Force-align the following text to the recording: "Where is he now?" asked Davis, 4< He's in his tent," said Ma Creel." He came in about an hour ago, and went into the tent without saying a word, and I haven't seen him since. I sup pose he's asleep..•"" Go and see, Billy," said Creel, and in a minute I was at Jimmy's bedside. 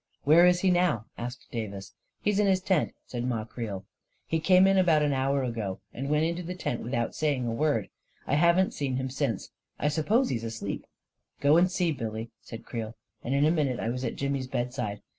"Where 0.23 0.47
is 0.47 0.61
he 0.61 0.71
now?" 0.71 1.05
asked 1.19 1.45
Davis, 1.51 1.89
4< 1.89 1.95
He's 2.23 2.39
in 2.39 2.47
his 2.47 2.59
tent," 2.59 2.95
said 3.05 3.23
Ma 3.23 3.45
Creel." 3.45 3.85
He 4.33 4.39
came 4.39 4.65
in 4.65 4.79
about 4.79 5.03
an 5.03 5.13
hour 5.13 5.43
ago, 5.43 5.79
and 5.93 6.09
went 6.09 6.25
into 6.25 6.41
the 6.41 6.55
tent 6.55 6.81
without 6.81 7.13
saying 7.13 7.45
a 7.45 7.51
word, 7.51 7.87
and 8.25 8.33
I 8.33 8.33
haven't 8.33 8.73
seen 8.73 8.95
him 8.95 9.11
since. 9.11 9.51
I 9.77 9.89
sup 9.89 10.07
pose 10.07 10.29
he's 10.29 10.43
asleep..•"" 10.43 10.81
Go 11.39 11.55
and 11.55 11.69
see, 11.71 11.91
Billy," 11.91 12.31
said 12.41 12.65
Creel, 12.65 12.95
and 13.23 13.35
in 13.35 13.45
a 13.45 13.51
minute 13.51 13.79
I 13.79 13.89
was 13.89 14.03
at 14.03 14.15
Jimmy's 14.15 14.47
bedside. 14.47 15.01